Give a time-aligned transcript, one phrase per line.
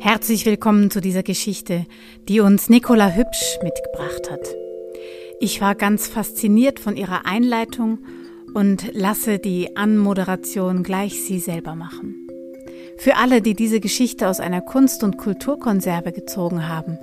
[0.00, 1.86] Herzlich willkommen zu dieser Geschichte,
[2.28, 4.46] die uns Nicola Hübsch mitgebracht hat.
[5.40, 7.98] Ich war ganz fasziniert von ihrer Einleitung
[8.54, 12.26] und lasse die Anmoderation gleich sie selber machen.
[12.98, 16.98] Für alle, die diese Geschichte aus einer Kunst- und Kulturkonserve gezogen haben,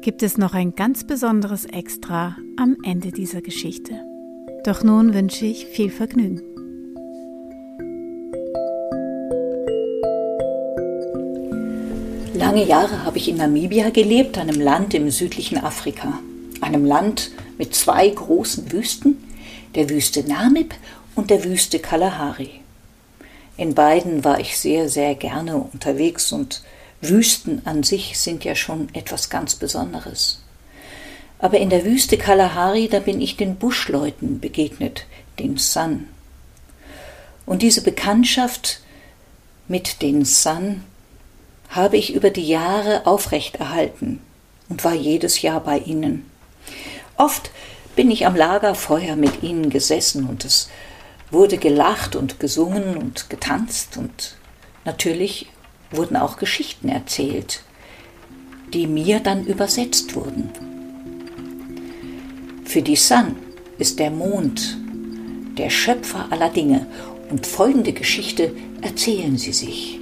[0.00, 3.92] gibt es noch ein ganz besonderes Extra am Ende dieser Geschichte.
[4.64, 6.47] Doch nun wünsche ich viel Vergnügen.
[12.34, 16.20] Lange Jahre habe ich in Namibia gelebt, einem Land im südlichen Afrika.
[16.60, 19.16] Einem Land mit zwei großen Wüsten,
[19.74, 20.74] der Wüste Namib
[21.14, 22.60] und der Wüste Kalahari.
[23.56, 26.62] In beiden war ich sehr, sehr gerne unterwegs und
[27.00, 30.42] Wüsten an sich sind ja schon etwas ganz Besonderes.
[31.38, 35.06] Aber in der Wüste Kalahari, da bin ich den Buschleuten begegnet,
[35.38, 36.08] den Sun.
[37.46, 38.80] Und diese Bekanntschaft
[39.66, 40.82] mit den Sun
[41.68, 44.20] habe ich über die Jahre aufrechterhalten
[44.68, 46.30] und war jedes Jahr bei ihnen.
[47.16, 47.50] Oft
[47.96, 50.68] bin ich am Lagerfeuer mit ihnen gesessen und es
[51.30, 54.36] wurde gelacht und gesungen und getanzt und
[54.84, 55.46] natürlich
[55.90, 57.62] wurden auch Geschichten erzählt,
[58.72, 60.50] die mir dann übersetzt wurden.
[62.64, 63.36] Für die Sun
[63.78, 64.76] ist der Mond
[65.56, 66.86] der Schöpfer aller Dinge
[67.30, 69.97] und folgende Geschichte erzählen sie sich.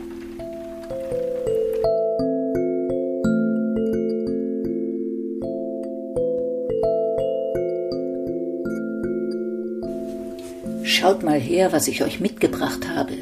[10.87, 13.17] Schaut mal her, was ich euch mitgebracht habe.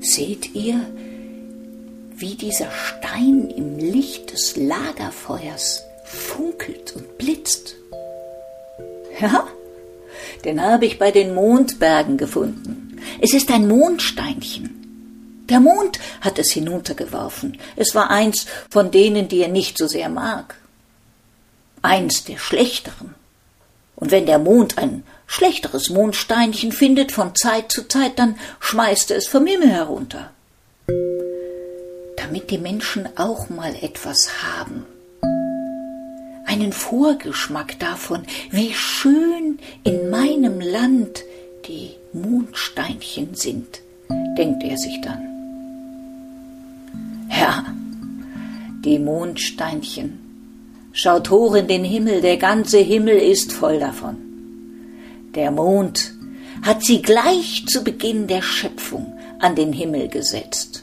[0.00, 0.84] Seht ihr,
[2.16, 7.76] wie dieser Stein im Licht des Lagerfeuers funkelt und blitzt?
[9.20, 9.46] Ja,
[10.44, 13.00] den habe ich bei den Mondbergen gefunden.
[13.20, 15.44] Es ist ein Mondsteinchen.
[15.48, 17.58] Der Mond hat es hinuntergeworfen.
[17.76, 20.56] Es war eins von denen, die er nicht so sehr mag.
[21.80, 23.14] Eins der schlechteren.
[24.00, 29.18] Und wenn der Mond ein schlechteres Mondsteinchen findet von Zeit zu Zeit, dann schmeißt er
[29.18, 30.30] es vom Himmel herunter.
[32.16, 34.86] Damit die Menschen auch mal etwas haben.
[36.46, 41.22] Einen Vorgeschmack davon, wie schön in meinem Land
[41.66, 43.80] die Mondsteinchen sind,
[44.36, 45.30] denkt er sich dann.
[47.30, 47.64] Ja,
[48.84, 50.19] die Mondsteinchen.
[50.92, 54.16] Schaut hoch in den Himmel, der ganze Himmel ist voll davon.
[55.34, 56.12] Der Mond
[56.62, 60.82] hat sie gleich zu Beginn der Schöpfung an den Himmel gesetzt.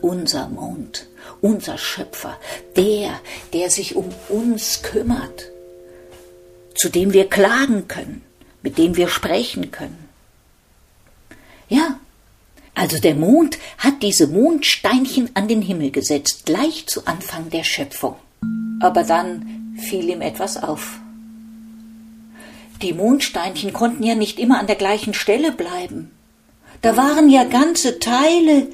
[0.00, 1.06] Unser Mond,
[1.40, 2.38] unser Schöpfer,
[2.76, 3.20] der,
[3.52, 5.50] der sich um uns kümmert,
[6.74, 8.22] zu dem wir klagen können,
[8.62, 10.08] mit dem wir sprechen können.
[11.68, 11.98] Ja,
[12.74, 18.16] also der Mond hat diese Mondsteinchen an den Himmel gesetzt, gleich zu Anfang der Schöpfung.
[18.80, 20.98] Aber dann fiel ihm etwas auf.
[22.82, 26.10] Die Mondsteinchen konnten ja nicht immer an der gleichen Stelle bleiben.
[26.82, 28.68] Da waren ja ganze Teile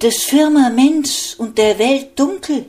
[0.00, 2.66] des Firmaments und der Welt dunkel.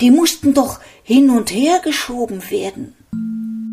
[0.00, 2.94] Die mussten doch hin und her geschoben werden.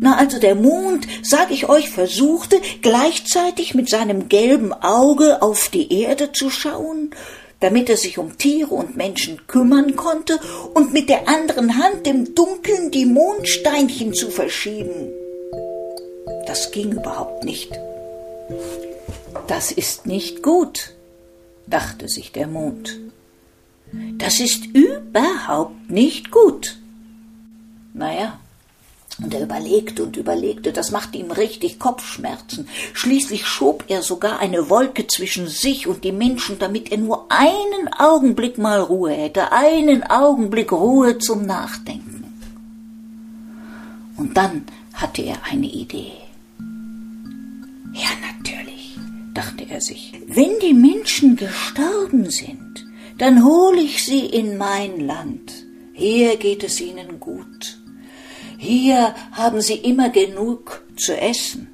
[0.00, 5.92] Na, also der Mond, sag ich euch, versuchte gleichzeitig mit seinem gelben Auge auf die
[5.92, 7.10] Erde zu schauen,
[7.60, 10.38] damit er sich um Tiere und Menschen kümmern konnte
[10.74, 15.12] und mit der anderen Hand dem Dunkeln die Mondsteinchen zu verschieben.
[16.46, 17.70] Das ging überhaupt nicht.
[19.46, 20.94] Das ist nicht gut,
[21.66, 22.98] dachte sich der Mond.
[24.18, 26.78] Das ist überhaupt nicht gut.
[27.92, 28.40] Naja,
[29.22, 32.68] und er überlegte und überlegte, das machte ihm richtig Kopfschmerzen.
[32.92, 37.92] Schließlich schob er sogar eine Wolke zwischen sich und die Menschen, damit er nur einen
[37.96, 42.24] Augenblick mal Ruhe hätte, einen Augenblick Ruhe zum Nachdenken.
[44.16, 46.12] Und dann hatte er eine Idee.
[47.92, 48.96] Ja, natürlich,
[49.32, 52.84] dachte er sich, wenn die Menschen gestorben sind,
[53.18, 55.52] dann hole ich sie in mein Land.
[55.92, 57.73] Hier geht es ihnen gut.
[58.64, 61.68] Hier haben Sie immer genug zu essen.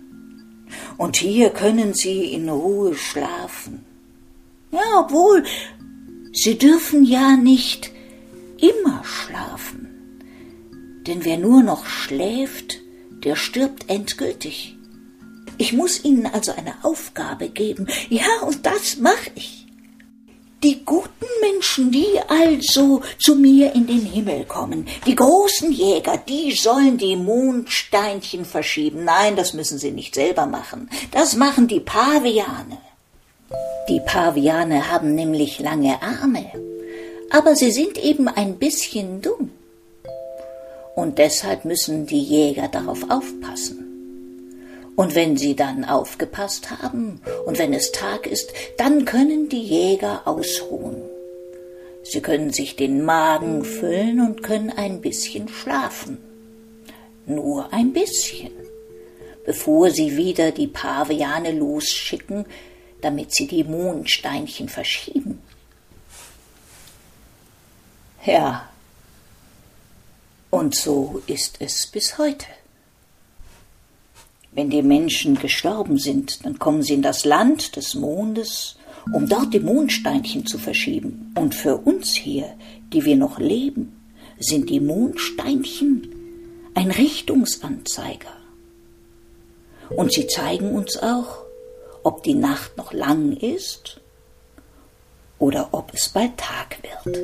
[0.96, 3.84] Und hier können Sie in Ruhe schlafen.
[4.72, 5.44] Ja, obwohl,
[6.32, 7.92] Sie dürfen ja nicht
[8.58, 9.86] immer schlafen.
[11.06, 12.80] Denn wer nur noch schläft,
[13.24, 14.76] der stirbt endgültig.
[15.58, 17.86] Ich muss Ihnen also eine Aufgabe geben.
[18.08, 19.59] Ja, und das mache ich.
[20.62, 26.52] Die guten Menschen, die also zu mir in den Himmel kommen, die großen Jäger, die
[26.52, 29.04] sollen die Mondsteinchen verschieben.
[29.04, 30.90] Nein, das müssen sie nicht selber machen.
[31.12, 32.76] Das machen die Paviane.
[33.88, 36.52] Die Paviane haben nämlich lange Arme,
[37.30, 39.50] aber sie sind eben ein bisschen dumm.
[40.94, 43.89] Und deshalb müssen die Jäger darauf aufpassen.
[44.96, 50.26] Und wenn sie dann aufgepasst haben und wenn es Tag ist, dann können die Jäger
[50.26, 51.02] ausruhen.
[52.02, 56.18] Sie können sich den Magen füllen und können ein bisschen schlafen.
[57.26, 58.50] Nur ein bisschen,
[59.46, 62.46] bevor sie wieder die Paviane losschicken,
[63.00, 65.40] damit sie die Mondsteinchen verschieben.
[68.24, 68.68] Ja,
[70.50, 72.46] und so ist es bis heute.
[74.52, 78.76] Wenn die Menschen gestorben sind, dann kommen sie in das Land des Mondes,
[79.12, 81.32] um dort die Mondsteinchen zu verschieben.
[81.36, 82.54] Und für uns hier,
[82.92, 84.00] die wir noch leben,
[84.38, 86.08] sind die Mondsteinchen
[86.74, 88.32] ein Richtungsanzeiger.
[89.90, 91.44] Und sie zeigen uns auch,
[92.02, 94.00] ob die Nacht noch lang ist
[95.38, 97.18] oder ob es bald Tag wird.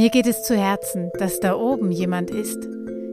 [0.00, 2.66] Mir geht es zu Herzen, dass da oben jemand ist,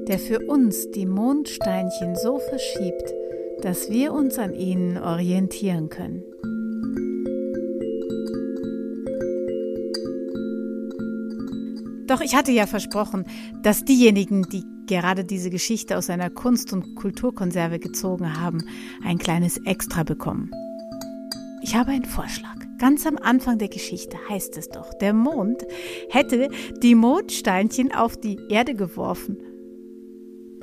[0.07, 3.13] der für uns die Mondsteinchen so verschiebt,
[3.61, 6.23] dass wir uns an ihnen orientieren können.
[12.07, 13.25] Doch ich hatte ja versprochen,
[13.63, 18.63] dass diejenigen, die gerade diese Geschichte aus einer Kunst- und Kulturkonserve gezogen haben,
[19.03, 20.51] ein kleines Extra bekommen.
[21.67, 22.55] Ich habe einen Vorschlag.
[22.77, 25.65] Ganz am Anfang der Geschichte heißt es doch, der Mond
[26.09, 26.47] hätte
[26.81, 29.37] die Mondsteinchen auf die Erde geworfen.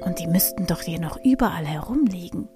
[0.00, 2.48] Und die müssten doch hier noch überall herumliegen.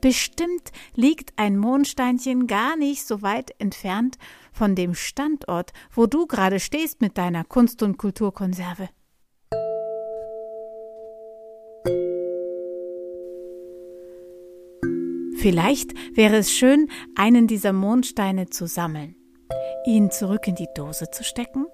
[0.00, 4.18] Bestimmt liegt ein Mondsteinchen gar nicht so weit entfernt
[4.52, 8.88] von dem Standort, wo du gerade stehst mit deiner Kunst- und Kulturkonserve.
[15.44, 19.14] Vielleicht wäre es schön, einen dieser Mondsteine zu sammeln,
[19.84, 21.66] ihn zurück in die Dose zu stecken,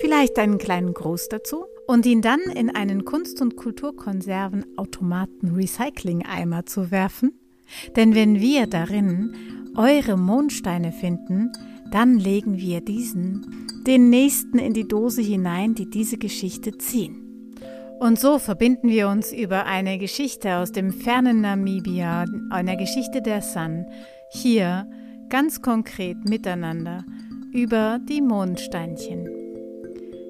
[0.00, 6.90] vielleicht einen kleinen Gruß dazu und ihn dann in einen Kunst- und Kulturkonservenautomaten Recycling-Eimer zu
[6.90, 7.38] werfen.
[7.94, 9.36] Denn wenn wir darin
[9.76, 11.52] eure Mondsteine finden,
[11.90, 17.23] dann legen wir diesen den nächsten in die Dose hinein, die diese Geschichte ziehen.
[18.00, 23.40] Und so verbinden wir uns über eine Geschichte aus dem fernen Namibia, einer Geschichte der
[23.40, 23.86] Sun,
[24.30, 24.86] hier
[25.28, 27.04] ganz konkret miteinander
[27.52, 29.28] über die Mondsteinchen.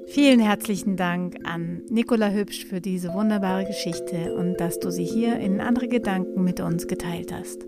[0.06, 5.38] Vielen herzlichen Dank an Nicola Hübsch für diese wunderbare Geschichte und dass du sie hier
[5.38, 7.66] in andere Gedanken mit uns geteilt hast.